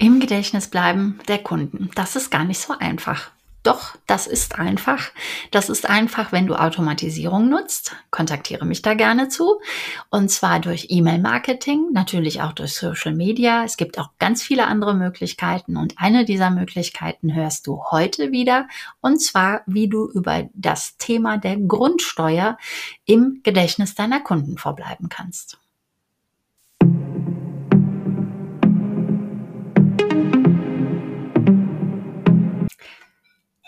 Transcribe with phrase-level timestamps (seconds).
[0.00, 1.90] Im Gedächtnis bleiben der Kunden.
[1.94, 3.32] Das ist gar nicht so einfach.
[3.62, 5.10] Doch, das ist einfach.
[5.50, 7.94] Das ist einfach, wenn du Automatisierung nutzt.
[8.10, 9.60] Kontaktiere mich da gerne zu.
[10.08, 13.62] Und zwar durch E-Mail-Marketing, natürlich auch durch Social Media.
[13.62, 15.76] Es gibt auch ganz viele andere Möglichkeiten.
[15.76, 18.68] Und eine dieser Möglichkeiten hörst du heute wieder.
[19.02, 22.56] Und zwar, wie du über das Thema der Grundsteuer
[23.04, 25.58] im Gedächtnis deiner Kunden verbleiben kannst.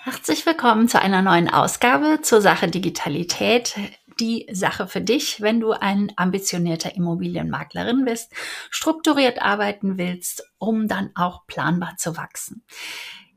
[0.04, 3.76] Herzlich willkommen zu einer neuen Ausgabe zur Sache Digitalität.
[4.18, 8.32] Die Sache für dich, wenn du ein ambitionierter Immobilienmaklerin bist,
[8.68, 12.64] strukturiert arbeiten willst, um dann auch planbar zu wachsen.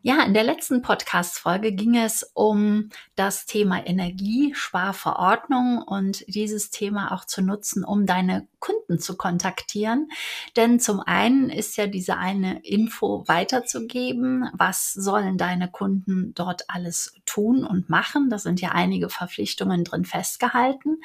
[0.07, 7.25] Ja, in der letzten Podcast-Folge ging es um das Thema Energiesparverordnung und dieses Thema auch
[7.25, 10.09] zu nutzen, um deine Kunden zu kontaktieren.
[10.55, 14.47] Denn zum einen ist ja diese eine Info weiterzugeben.
[14.53, 18.29] Was sollen deine Kunden dort alles tun und machen?
[18.29, 20.97] Da sind ja einige Verpflichtungen drin festgehalten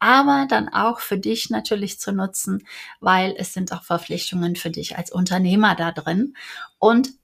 [0.00, 2.66] aber dann auch für dich natürlich zu nutzen,
[3.00, 6.36] weil es sind auch Verpflichtungen für dich als Unternehmer da drin.
[6.78, 7.14] Und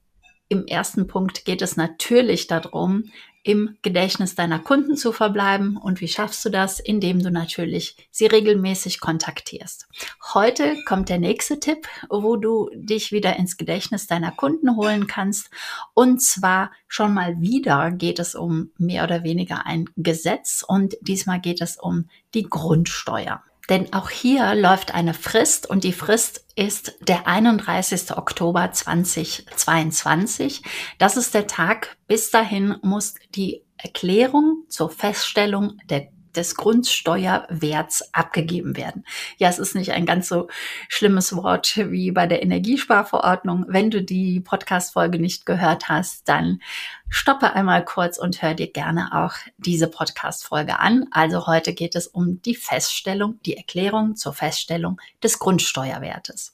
[0.51, 3.05] im ersten Punkt geht es natürlich darum,
[3.41, 5.77] im Gedächtnis deiner Kunden zu verbleiben.
[5.77, 6.81] Und wie schaffst du das?
[6.81, 9.87] Indem du natürlich sie regelmäßig kontaktierst.
[10.33, 15.49] Heute kommt der nächste Tipp, wo du dich wieder ins Gedächtnis deiner Kunden holen kannst.
[15.93, 21.39] Und zwar schon mal wieder geht es um mehr oder weniger ein Gesetz und diesmal
[21.39, 23.41] geht es um die Grundsteuer.
[23.69, 28.17] Denn auch hier läuft eine Frist und die Frist ist der 31.
[28.17, 30.63] Oktober 2022.
[30.97, 38.77] Das ist der Tag, bis dahin muss die Erklärung zur Feststellung der des Grundsteuerwerts abgegeben
[38.77, 39.05] werden.
[39.37, 40.47] Ja, es ist nicht ein ganz so
[40.89, 43.65] schlimmes Wort wie bei der Energiesparverordnung.
[43.67, 46.61] Wenn du die Podcast-Folge nicht gehört hast, dann
[47.09, 51.07] stoppe einmal kurz und hör dir gerne auch diese Podcast-Folge an.
[51.11, 56.53] Also heute geht es um die Feststellung, die Erklärung zur Feststellung des Grundsteuerwertes.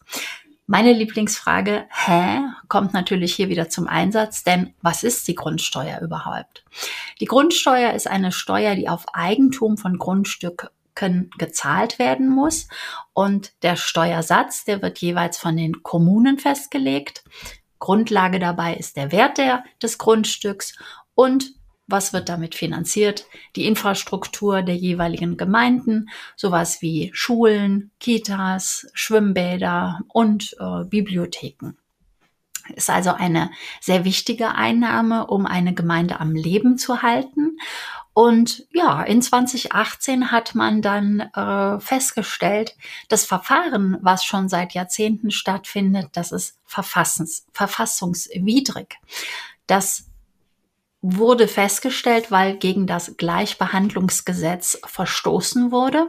[0.69, 6.65] Meine Lieblingsfrage, hä, kommt natürlich hier wieder zum Einsatz, denn was ist die Grundsteuer überhaupt?
[7.21, 12.67] Die Grundsteuer ist eine Steuer, die auf Eigentum von Grundstücken gezahlt werden muss
[13.13, 17.23] und der Steuersatz, der wird jeweils von den Kommunen festgelegt.
[17.79, 20.77] Grundlage dabei ist der Wert der, des Grundstücks
[21.15, 21.53] und
[21.87, 23.25] was wird damit finanziert?
[23.55, 31.77] Die Infrastruktur der jeweiligen Gemeinden, sowas wie Schulen, Kitas, Schwimmbäder und äh, Bibliotheken.
[32.75, 37.57] Ist also eine sehr wichtige Einnahme, um eine Gemeinde am Leben zu halten.
[38.13, 42.75] Und ja, in 2018 hat man dann äh, festgestellt,
[43.09, 48.97] das Verfahren, was schon seit Jahrzehnten stattfindet, das ist verfassungs verfassungswidrig.
[49.67, 50.06] Das
[51.01, 56.07] wurde festgestellt, weil gegen das Gleichbehandlungsgesetz verstoßen wurde.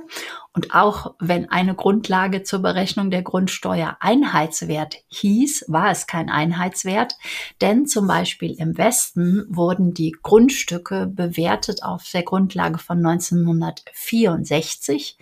[0.54, 7.16] Und auch wenn eine Grundlage zur Berechnung der Grundsteuer Einheitswert hieß, war es kein Einheitswert,
[7.60, 15.18] denn zum Beispiel im Westen wurden die Grundstücke bewertet auf der Grundlage von 1964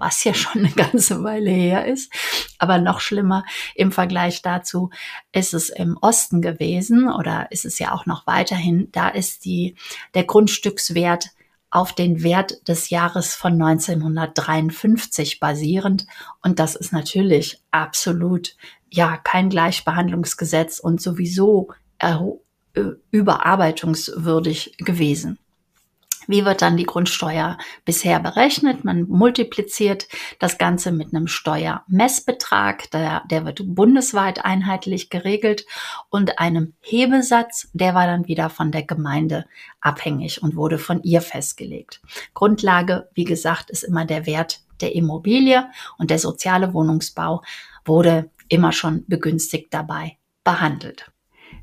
[0.00, 2.12] was ja schon eine ganze Weile her ist.
[2.58, 3.44] Aber noch schlimmer
[3.74, 4.90] im Vergleich dazu
[5.32, 8.88] ist es im Osten gewesen oder ist es ja auch noch weiterhin.
[8.92, 9.76] Da ist die,
[10.14, 11.30] der Grundstückswert
[11.70, 16.06] auf den Wert des Jahres von 1953 basierend.
[16.42, 18.56] Und das ist natürlich absolut,
[18.90, 21.68] ja, kein Gleichbehandlungsgesetz und sowieso
[21.98, 22.16] äh,
[23.10, 25.38] überarbeitungswürdig gewesen.
[26.30, 28.84] Wie wird dann die Grundsteuer bisher berechnet?
[28.84, 30.06] Man multipliziert
[30.38, 35.66] das Ganze mit einem Steuermessbetrag, der, der wird bundesweit einheitlich geregelt
[36.08, 39.44] und einem Hebesatz, der war dann wieder von der Gemeinde
[39.80, 42.00] abhängig und wurde von ihr festgelegt.
[42.32, 45.68] Grundlage, wie gesagt, ist immer der Wert der Immobilie
[45.98, 47.42] und der soziale Wohnungsbau
[47.84, 51.10] wurde immer schon begünstigt dabei behandelt.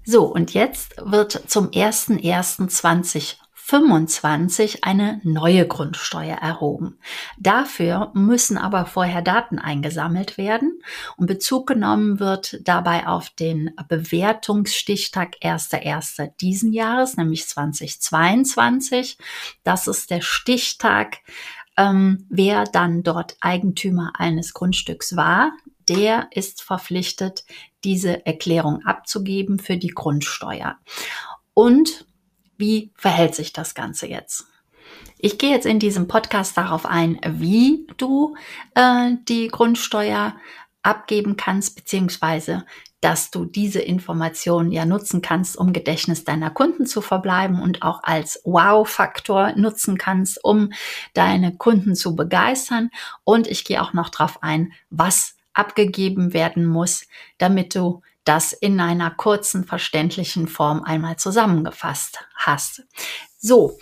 [0.03, 3.37] So, und jetzt wird zum 01.01.20
[3.67, 6.97] 25 eine neue Grundsteuer erhoben.
[7.37, 10.81] Dafür müssen aber vorher Daten eingesammelt werden
[11.17, 16.31] und Bezug genommen wird dabei auf den Bewertungsstichtag 1.1.
[16.39, 19.17] diesen Jahres, nämlich 2022.
[19.65, 21.17] Das ist der Stichtag,
[21.75, 25.51] ähm, wer dann dort Eigentümer eines Grundstücks war,
[25.89, 27.43] der ist verpflichtet,
[27.83, 30.77] diese Erklärung abzugeben für die Grundsteuer.
[31.53, 32.07] Und
[32.57, 34.45] wie verhält sich das Ganze jetzt?
[35.19, 38.35] Ich gehe jetzt in diesem Podcast darauf ein, wie du
[38.75, 40.35] äh, die Grundsteuer
[40.83, 42.65] abgeben kannst, beziehungsweise
[43.01, 48.01] dass du diese Informationen ja nutzen kannst, um Gedächtnis deiner Kunden zu verbleiben und auch
[48.03, 50.71] als Wow-Faktor nutzen kannst, um
[51.13, 52.89] deine Kunden zu begeistern.
[53.23, 57.05] Und ich gehe auch noch darauf ein, was abgegeben werden muss,
[57.37, 62.83] damit du das in einer kurzen, verständlichen Form einmal zusammengefasst hast.
[63.37, 63.77] So,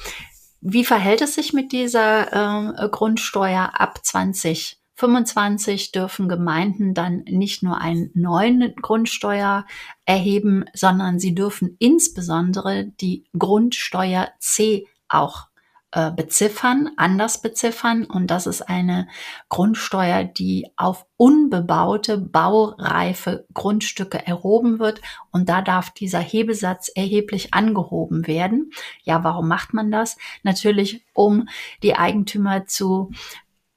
[0.62, 4.80] wie verhält es sich mit dieser äh, Grundsteuer ab 20?
[4.96, 9.66] 25 dürfen Gemeinden dann nicht nur einen neuen Grundsteuer
[10.06, 15.48] erheben, sondern sie dürfen insbesondere die Grundsteuer C auch
[15.96, 18.04] äh, beziffern, anders beziffern.
[18.04, 19.08] Und das ist eine
[19.48, 25.02] Grundsteuer, die auf unbebaute, baureife Grundstücke erhoben wird.
[25.32, 28.72] Und da darf dieser Hebesatz erheblich angehoben werden.
[29.06, 30.18] Ja, warum macht man das?
[30.44, 31.48] Natürlich, um
[31.82, 33.12] die Eigentümer zu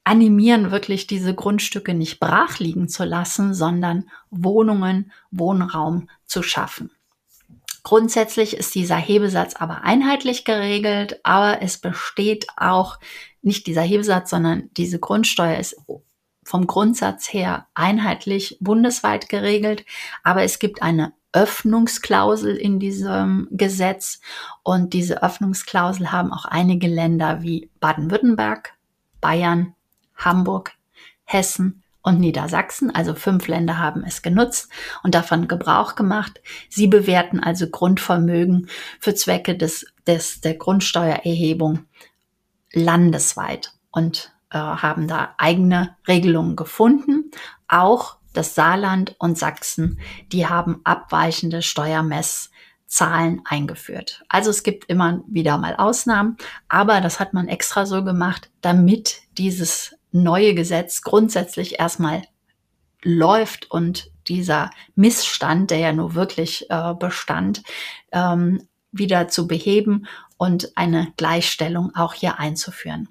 [0.03, 6.91] animieren, wirklich diese Grundstücke nicht brach liegen zu lassen, sondern Wohnungen, Wohnraum zu schaffen.
[7.89, 12.99] Grundsätzlich ist dieser Hebesatz aber einheitlich geregelt, aber es besteht auch
[13.41, 15.75] nicht dieser Hebesatz, sondern diese Grundsteuer ist
[16.45, 19.87] vom Grundsatz her einheitlich bundesweit geregelt,
[20.23, 24.21] aber es gibt eine Öffnungsklausel in diesem Gesetz
[24.63, 28.75] und diese Öffnungsklausel haben auch einige Länder wie Baden-Württemberg,
[29.23, 29.75] Bayern,
[30.15, 30.73] Hamburg,
[31.25, 34.71] Hessen und Niedersachsen, also fünf Länder haben es genutzt
[35.03, 36.41] und davon Gebrauch gemacht.
[36.71, 38.69] Sie bewerten also Grundvermögen
[38.99, 41.81] für Zwecke des, des, der Grundsteuererhebung
[42.73, 47.31] landesweit und äh, haben da eigene Regelungen gefunden.
[47.69, 50.01] Auch das Saarland und Sachsen,
[50.33, 54.25] die haben abweichende Steuermesszahlen eingeführt.
[54.31, 56.39] Also es gibt immer wieder mal Ausnahmen,
[56.71, 62.23] aber das hat man extra so gemacht, damit dieses neue Gesetz grundsätzlich erstmal
[63.03, 67.63] läuft und dieser Missstand, der ja nur wirklich äh, bestand,
[68.13, 70.07] ähm, wieder zu beheben
[70.37, 73.09] und eine Gleichstellung auch hier einzuführen.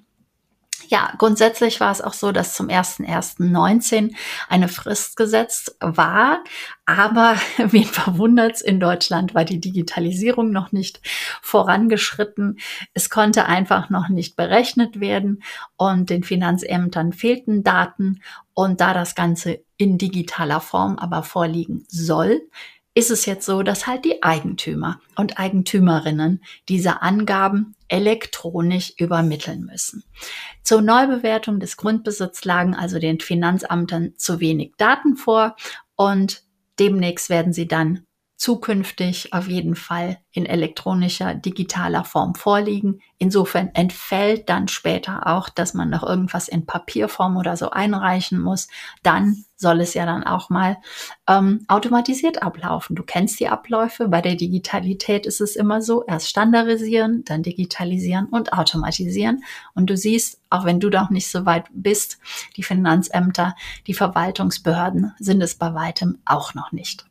[0.90, 4.14] Ja, grundsätzlich war es auch so, dass zum 1.1.19
[4.48, 6.42] eine Frist gesetzt war.
[6.86, 11.02] Aber wen verwundert's, in Deutschland war die Digitalisierung noch nicht
[11.42, 12.58] vorangeschritten.
[12.94, 15.42] Es konnte einfach noch nicht berechnet werden
[15.76, 18.22] und den Finanzämtern fehlten Daten.
[18.54, 22.40] Und da das Ganze in digitaler Form aber vorliegen soll,
[22.98, 30.02] ist es jetzt so, dass halt die Eigentümer und Eigentümerinnen diese Angaben elektronisch übermitteln müssen.
[30.64, 35.54] Zur Neubewertung des Grundbesitzes lagen also den Finanzamtern zu wenig Daten vor
[35.94, 36.42] und
[36.80, 38.04] demnächst werden sie dann
[38.38, 43.00] zukünftig auf jeden Fall in elektronischer, digitaler Form vorliegen.
[43.18, 48.68] Insofern entfällt dann später auch, dass man noch irgendwas in Papierform oder so einreichen muss.
[49.02, 50.76] Dann soll es ja dann auch mal
[51.26, 52.94] ähm, automatisiert ablaufen.
[52.94, 54.06] Du kennst die Abläufe.
[54.06, 59.42] Bei der Digitalität ist es immer so, erst standardisieren, dann digitalisieren und automatisieren.
[59.74, 62.20] Und du siehst, auch wenn du doch nicht so weit bist,
[62.56, 63.56] die Finanzämter,
[63.88, 67.07] die Verwaltungsbehörden sind es bei weitem auch noch nicht.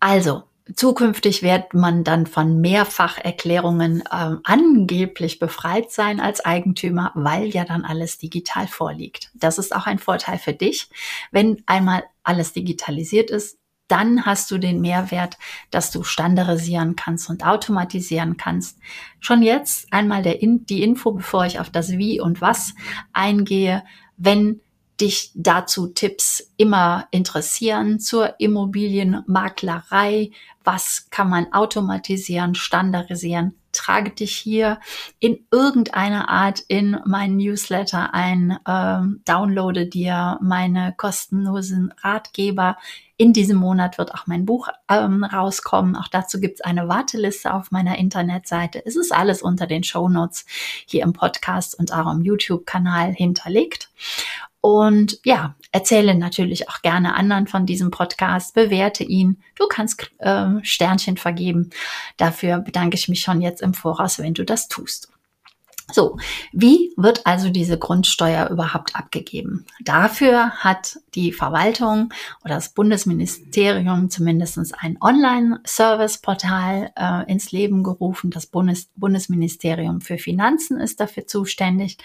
[0.00, 0.44] Also,
[0.76, 7.84] Zukünftig wird man dann von Mehrfacherklärungen ähm, angeblich befreit sein als Eigentümer, weil ja dann
[7.84, 9.30] alles digital vorliegt.
[9.34, 10.88] Das ist auch ein Vorteil für dich.
[11.32, 13.58] Wenn einmal alles digitalisiert ist,
[13.88, 15.36] dann hast du den Mehrwert,
[15.72, 18.78] dass du standardisieren kannst und automatisieren kannst.
[19.18, 22.74] Schon jetzt einmal In die Info, bevor ich auf das Wie und Was
[23.12, 23.82] eingehe.
[24.16, 24.60] Wenn
[25.00, 30.30] dich dazu Tipps immer interessieren zur Immobilienmaklerei.
[30.64, 33.54] Was kann man automatisieren, standardisieren?
[33.72, 34.80] Trage dich hier
[35.20, 42.76] in irgendeiner Art in meinen Newsletter ein, ähm, downloade dir meine kostenlosen Ratgeber.
[43.16, 45.94] In diesem Monat wird auch mein Buch ähm, rauskommen.
[45.94, 48.84] Auch dazu gibt es eine Warteliste auf meiner Internetseite.
[48.84, 50.46] Es ist alles unter den Show Notes
[50.86, 53.88] hier im Podcast und auch im YouTube-Kanal hinterlegt.
[54.60, 59.40] Und ja, erzähle natürlich auch gerne anderen von diesem Podcast, bewerte ihn.
[59.56, 61.70] Du kannst äh, Sternchen vergeben.
[62.16, 65.10] Dafür bedanke ich mich schon jetzt im Voraus, wenn du das tust.
[65.92, 66.18] So,
[66.52, 69.66] wie wird also diese Grundsteuer überhaupt abgegeben?
[69.80, 72.12] Dafür hat die Verwaltung
[72.44, 78.30] oder das Bundesministerium zumindest ein Online-Service-Portal äh, ins Leben gerufen.
[78.30, 81.98] Das Bundes Bundesministerium für Finanzen ist dafür zuständig.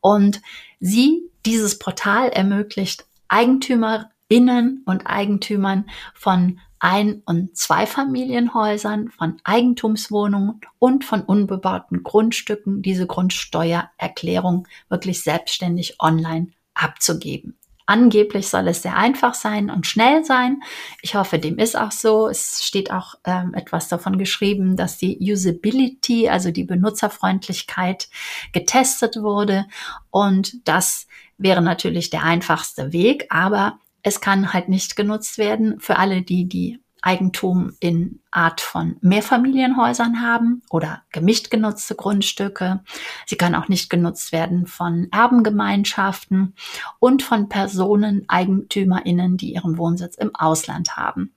[0.00, 0.40] Und
[0.80, 11.22] sie dieses Portal ermöglicht Eigentümerinnen und Eigentümern von ein- und Zweifamilienhäusern, von Eigentumswohnungen und von
[11.22, 17.57] unbebauten Grundstücken diese Grundsteuererklärung wirklich selbstständig online abzugeben.
[17.90, 20.60] Angeblich soll es sehr einfach sein und schnell sein.
[21.00, 22.28] Ich hoffe, dem ist auch so.
[22.28, 28.10] Es steht auch ähm, etwas davon geschrieben, dass die Usability, also die Benutzerfreundlichkeit,
[28.52, 29.64] getestet wurde.
[30.10, 31.06] Und das
[31.38, 36.46] wäre natürlich der einfachste Weg, aber es kann halt nicht genutzt werden für alle die,
[36.46, 42.82] die Eigentum in Art von Mehrfamilienhäusern haben oder gemischt genutzte Grundstücke.
[43.26, 46.54] Sie kann auch nicht genutzt werden von Erbengemeinschaften
[46.98, 51.32] und von Personen, Eigentümerinnen, die ihren Wohnsitz im Ausland haben.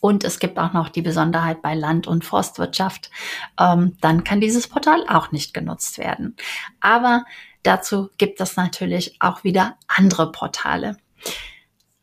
[0.00, 3.12] Und es gibt auch noch die Besonderheit bei Land- und Forstwirtschaft.
[3.58, 6.34] Ähm, dann kann dieses Portal auch nicht genutzt werden.
[6.80, 7.24] Aber
[7.62, 10.96] dazu gibt es natürlich auch wieder andere Portale.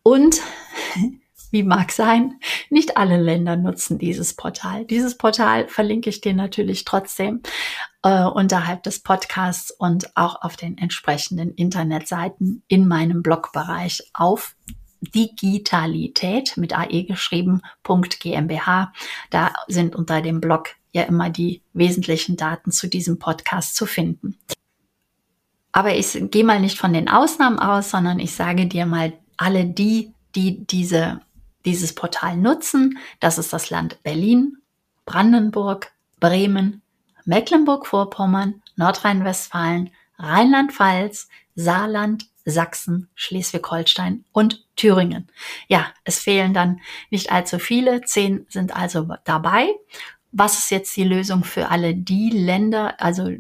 [0.02, 0.38] Und
[1.52, 2.40] wie mag sein,
[2.70, 4.86] nicht alle Länder nutzen dieses Portal.
[4.86, 7.42] Dieses Portal verlinke ich dir natürlich trotzdem
[8.04, 14.56] äh, unterhalb des Podcasts und auch auf den entsprechenden Internetseiten in meinem Blogbereich auf
[15.02, 18.94] Digitalität mit AE geschrieben, .gmbH.
[19.30, 24.38] Da sind unter dem Blog ja immer die wesentlichen Daten zu diesem Podcast zu finden.
[25.72, 29.66] Aber ich gehe mal nicht von den Ausnahmen aus, sondern ich sage dir mal alle
[29.66, 31.22] die, die diese
[31.70, 32.98] dieses Portal nutzen.
[33.20, 34.58] Das ist das Land Berlin,
[35.06, 36.82] Brandenburg, Bremen,
[37.26, 45.28] Mecklenburg-Vorpommern, Nordrhein-Westfalen, Rheinland-Pfalz, Saarland, Sachsen, Schleswig-Holstein und Thüringen.
[45.68, 48.02] Ja, es fehlen dann nicht allzu viele.
[48.02, 49.68] Zehn sind also dabei.
[50.32, 53.00] Was ist jetzt die Lösung für alle die Länder?
[53.00, 53.32] Also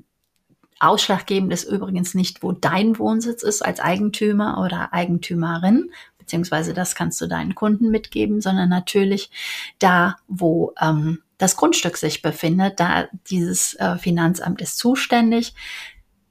[0.79, 5.91] ausschlaggebend ist übrigens nicht, wo dein Wohnsitz ist als Eigentümer oder Eigentümerin,
[6.29, 9.31] beziehungsweise das kannst du deinen Kunden mitgeben, sondern natürlich
[9.79, 15.55] da, wo ähm, das Grundstück sich befindet, da dieses äh, Finanzamt ist zuständig.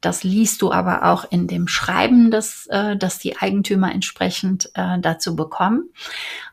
[0.01, 5.01] Das liest du aber auch in dem Schreiben, das, äh, das die Eigentümer entsprechend äh,
[5.01, 5.91] dazu bekommen.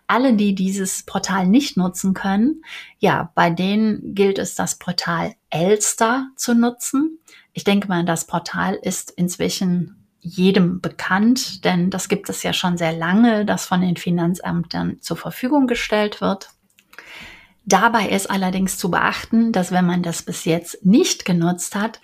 [0.08, 2.64] Alle, die dieses Portal nicht nutzen können,
[2.98, 7.20] ja, bei denen gilt es, das Portal Elster zu nutzen.
[7.54, 12.78] Ich denke mal, das Portal ist inzwischen jedem bekannt, denn das gibt es ja schon
[12.78, 16.50] sehr lange, das von den Finanzämtern zur Verfügung gestellt wird.
[17.68, 22.00] Dabei ist allerdings zu beachten, dass wenn man das bis jetzt nicht genutzt hat,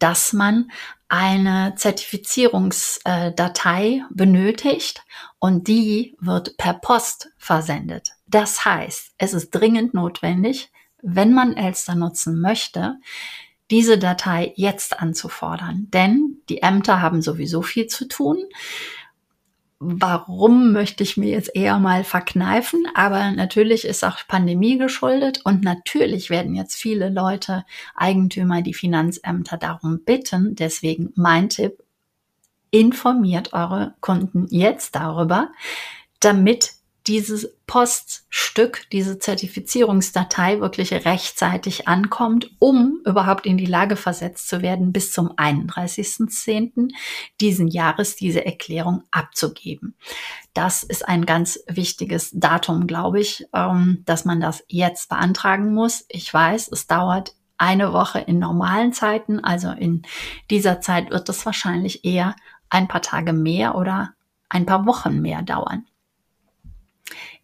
[0.00, 0.72] dass man
[1.08, 5.04] eine Zertifizierungsdatei benötigt
[5.38, 8.10] und die wird per Post versendet.
[8.26, 12.96] Das heißt, es ist dringend notwendig, wenn man Elster nutzen möchte,
[13.74, 15.88] diese Datei jetzt anzufordern.
[15.92, 18.38] Denn die Ämter haben sowieso viel zu tun.
[19.80, 22.86] Warum möchte ich mir jetzt eher mal verkneifen?
[22.94, 27.64] Aber natürlich ist auch Pandemie geschuldet und natürlich werden jetzt viele Leute,
[27.96, 30.54] Eigentümer, die Finanzämter darum bitten.
[30.54, 31.82] Deswegen mein Tipp,
[32.70, 35.50] informiert eure Kunden jetzt darüber,
[36.20, 36.74] damit
[37.06, 44.92] dieses Poststück, diese Zertifizierungsdatei wirklich rechtzeitig ankommt, um überhaupt in die Lage versetzt zu werden,
[44.92, 46.92] bis zum 31.10.
[47.40, 49.96] diesen Jahres diese Erklärung abzugeben.
[50.54, 56.06] Das ist ein ganz wichtiges Datum, glaube ich, ähm, dass man das jetzt beantragen muss.
[56.08, 60.02] Ich weiß, es dauert eine Woche in normalen Zeiten, also in
[60.50, 62.34] dieser Zeit wird es wahrscheinlich eher
[62.70, 64.14] ein paar Tage mehr oder
[64.48, 65.86] ein paar Wochen mehr dauern.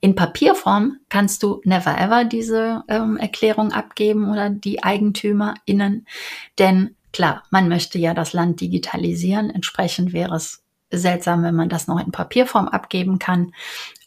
[0.00, 6.06] In Papierform kannst du never ever diese ähm, Erklärung abgeben oder die EigentümerInnen,
[6.58, 9.50] denn klar, man möchte ja das Land digitalisieren.
[9.50, 13.52] Entsprechend wäre es seltsam, wenn man das noch in Papierform abgeben kann.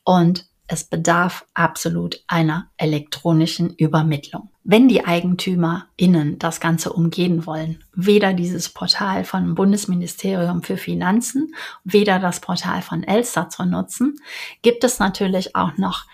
[0.03, 4.49] Und es bedarf absolut einer elektronischen Übermittlung.
[4.63, 11.53] Wenn die EigentümerInnen das Ganze umgehen wollen, weder dieses Portal vom Bundesministerium für Finanzen,
[11.83, 14.15] weder das Portal von Elster zu nutzen,
[14.61, 16.05] gibt es natürlich auch noch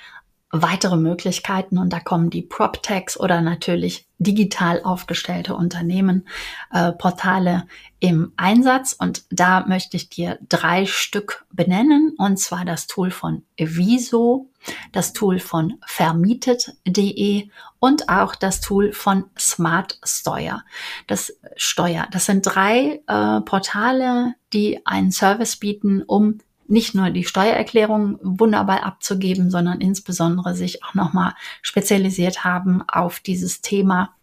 [0.51, 6.27] weitere Möglichkeiten und da kommen die PropTechs oder natürlich digital aufgestellte Unternehmen,
[6.71, 7.67] äh, Portale
[7.99, 13.43] im Einsatz und da möchte ich dir drei Stück benennen und zwar das Tool von
[13.57, 14.49] Viso,
[14.91, 20.63] das Tool von vermietet.de und auch das Tool von Smart Steuer.
[21.07, 27.23] Das Steuer, das sind drei äh, Portale, die einen Service bieten, um nicht nur die
[27.23, 34.15] Steuererklärung wunderbar abzugeben, sondern insbesondere sich auch nochmal spezialisiert haben auf dieses Thema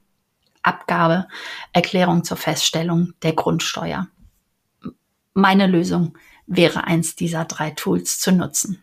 [0.63, 1.29] Abgabe,
[1.73, 4.09] Erklärung zur Feststellung der Grundsteuer.
[5.35, 8.83] Meine Lösung wäre eins dieser drei Tools zu nutzen.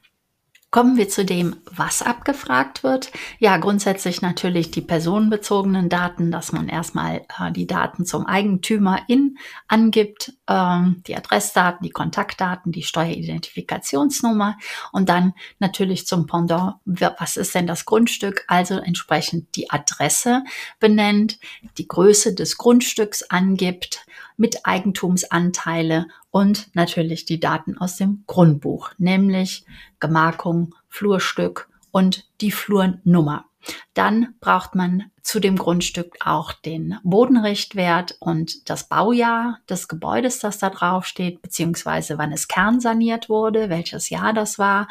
[0.73, 3.11] Kommen wir zu dem, was abgefragt wird.
[3.37, 9.37] Ja, grundsätzlich natürlich die personenbezogenen Daten, dass man erstmal äh, die Daten zum Eigentümer in
[9.67, 14.57] angibt, ähm, die Adressdaten, die Kontaktdaten, die Steueridentifikationsnummer
[14.91, 20.43] und dann natürlich zum Pendant, was ist denn das Grundstück, also entsprechend die Adresse
[20.79, 21.37] benennt,
[21.77, 29.65] die Größe des Grundstücks angibt, mit Eigentumsanteile und natürlich die Daten aus dem Grundbuch, nämlich
[29.99, 33.45] Gemarkung, Flurstück und die Flurnummer.
[33.93, 40.57] Dann braucht man zu dem Grundstück auch den Bodenrichtwert und das Baujahr des Gebäudes, das
[40.57, 44.89] da drauf steht, beziehungsweise wann es kernsaniert wurde, welches Jahr das war.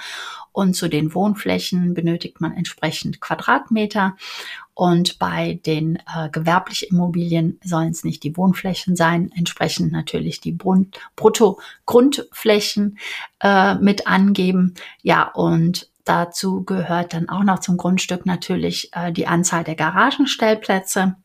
[0.50, 4.16] Und zu den Wohnflächen benötigt man entsprechend Quadratmeter.
[4.74, 10.52] Und bei den äh, gewerblichen Immobilien sollen es nicht die Wohnflächen sein, entsprechend natürlich die
[10.52, 12.96] Brutto-Grundflächen
[13.40, 14.72] äh, mit angeben.
[15.02, 21.16] Ja, und Dazu gehört dann auch noch zum Grundstück natürlich äh, die Anzahl der Garagenstellplätze.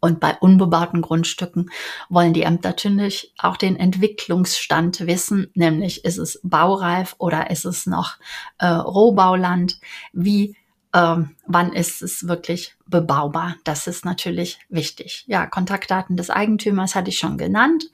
[0.00, 1.70] Und bei unbebauten Grundstücken
[2.08, 7.86] wollen die Ämter natürlich auch den Entwicklungsstand wissen, nämlich ist es baureif oder ist es
[7.86, 8.16] noch
[8.58, 9.78] äh, Rohbauland?
[10.12, 10.56] Wie,
[10.92, 13.56] ähm, wann ist es wirklich bebaubar?
[13.64, 15.24] Das ist natürlich wichtig.
[15.26, 17.84] Ja, Kontaktdaten des Eigentümers hatte ich schon genannt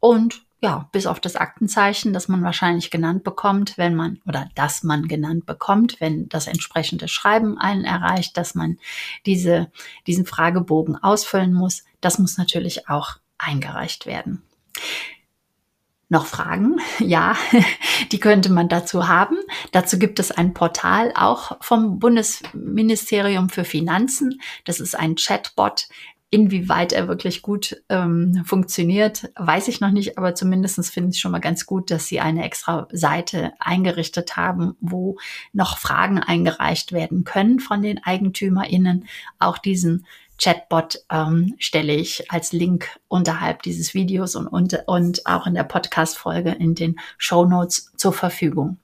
[0.00, 4.84] und ja, bis auf das Aktenzeichen, das man wahrscheinlich genannt bekommt, wenn man oder das
[4.84, 8.78] man genannt bekommt, wenn das entsprechende Schreiben einen erreicht, dass man
[9.26, 9.72] diese,
[10.06, 14.44] diesen Fragebogen ausfüllen muss, das muss natürlich auch eingereicht werden.
[16.08, 16.78] Noch Fragen?
[17.00, 17.36] Ja,
[18.12, 19.38] die könnte man dazu haben.
[19.72, 24.40] Dazu gibt es ein Portal auch vom Bundesministerium für Finanzen.
[24.64, 25.88] Das ist ein Chatbot,
[26.34, 31.30] Inwieweit er wirklich gut ähm, funktioniert, weiß ich noch nicht, aber zumindestens finde ich schon
[31.30, 35.18] mal ganz gut, dass sie eine extra Seite eingerichtet haben, wo
[35.52, 39.04] noch Fragen eingereicht werden können von den EigentümerInnen.
[39.38, 40.06] Auch diesen
[40.38, 45.64] Chatbot ähm, stelle ich als Link unterhalb dieses Videos und, und, und auch in der
[45.64, 48.78] Podcast-Folge in den Show Notes zur Verfügung.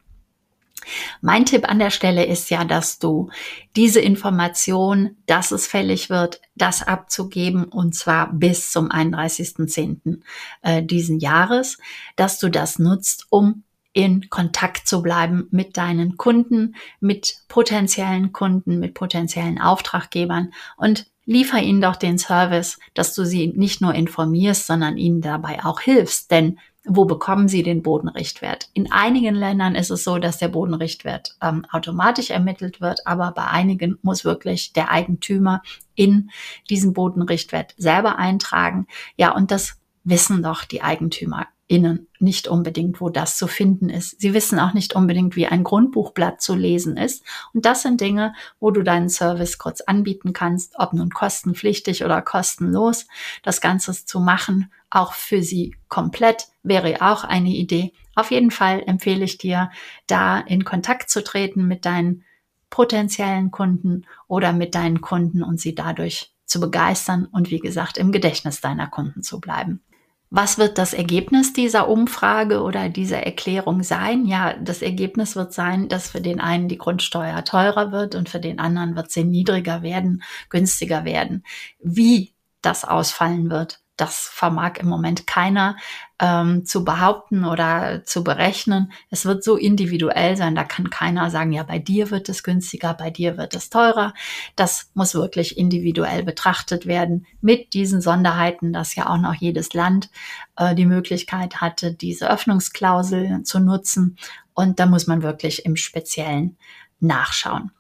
[1.21, 3.31] Mein Tipp an der Stelle ist ja, dass du
[3.77, 10.21] diese Information, dass es fällig wird, das abzugeben und zwar bis zum 31.10.
[10.63, 11.79] Äh, diesen Jahres,
[12.17, 18.79] dass du das nutzt, um in Kontakt zu bleiben mit deinen Kunden, mit potenziellen Kunden,
[18.79, 24.67] mit potenziellen Auftraggebern und liefer ihnen doch den Service, dass du sie nicht nur informierst,
[24.67, 26.31] sondern ihnen dabei auch hilfst.
[26.31, 28.71] Denn wo bekommen Sie den Bodenrichtwert?
[28.73, 33.45] In einigen Ländern ist es so, dass der Bodenrichtwert ähm, automatisch ermittelt wird, aber bei
[33.45, 35.63] einigen muss wirklich der Eigentümer
[35.95, 36.31] in
[36.71, 38.87] diesen Bodenrichtwert selber eintragen.
[39.17, 44.21] Ja, und das wissen doch die Eigentümer innen nicht unbedingt, wo das zu finden ist.
[44.21, 47.23] Sie wissen auch nicht unbedingt, wie ein Grundbuchblatt zu lesen ist.
[47.53, 52.23] Und das sind Dinge, wo du deinen Service kurz anbieten kannst, ob nun kostenpflichtig oder
[52.23, 53.07] kostenlos.
[53.43, 57.93] Das Ganze zu machen, auch für sie komplett, wäre auch eine Idee.
[58.15, 59.71] Auf jeden Fall empfehle ich dir,
[60.07, 62.25] da in Kontakt zu treten mit deinen
[62.71, 68.11] potenziellen Kunden oder mit deinen Kunden und sie dadurch zu begeistern und wie gesagt im
[68.11, 69.83] Gedächtnis deiner Kunden zu bleiben.
[70.31, 74.27] Was wird das Ergebnis dieser Umfrage oder dieser Erklärung sein?
[74.27, 78.41] Ja, das Ergebnis wird sein, dass für den einen die Grundsteuer teurer wird und für
[78.41, 81.45] den anderen wird sie niedriger werden, günstiger werden.
[81.81, 85.77] Wie das ausfallen wird, das vermag im Moment keiner
[86.21, 88.93] ähm, zu behaupten oder zu berechnen.
[89.11, 92.95] Es wird so individuell sein, da kann keiner sagen, ja, bei dir wird es günstiger,
[92.95, 94.15] bei dir wird es teurer.
[94.57, 100.11] Das muss wirklich individuell betrachtet werden mit diesen Sonderheiten, dass ja auch noch jedes Land
[100.57, 104.17] äh, die Möglichkeit hatte, diese Öffnungsklausel zu nutzen.
[104.55, 106.57] Und da muss man wirklich im Speziellen
[107.01, 107.71] nachschauen.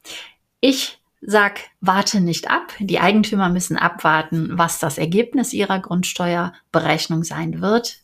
[0.60, 2.72] Ich sag, warte nicht ab.
[2.78, 7.98] Die Eigentümer müssen abwarten, was das Ergebnis ihrer Grundsteuerberechnung sein wird,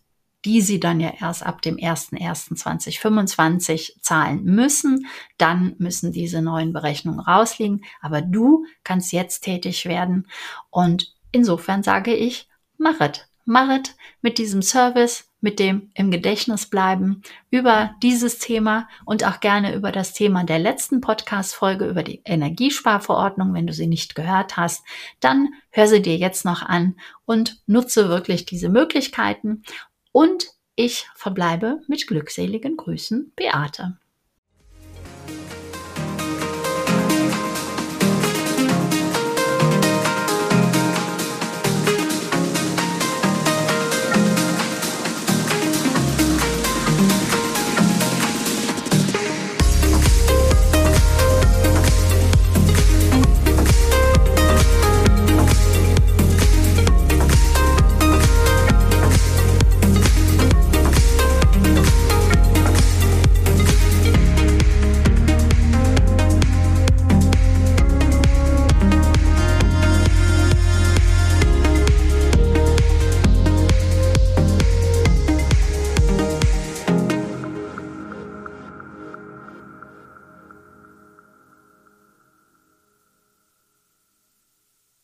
[0.45, 5.07] die sie dann ja erst ab dem 01.01.2025 zahlen müssen.
[5.39, 7.85] Dann müssen diese neuen Berechnungen rausliegen.
[8.01, 10.29] Aber du kannst jetzt tätig werden.
[10.71, 13.29] Und insofern sage ich, machet.
[13.47, 19.75] Machet mit diesem Service, mit dem im Gedächtnis bleiben über dieses Thema und auch gerne
[19.75, 23.53] über das Thema der letzten Podcast-Folge über die Energiesparverordnung.
[23.53, 24.83] Wenn du sie nicht gehört hast,
[25.21, 29.63] dann hör sie dir jetzt noch an und nutze wirklich diese Möglichkeiten.
[30.14, 33.98] Und ich verbleibe mit glückseligen Grüßen, Beate.